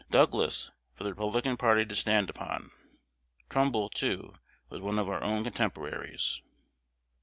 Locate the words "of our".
4.97-5.21